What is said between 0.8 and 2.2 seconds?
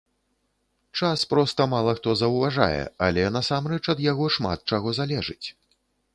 Час проста мала хто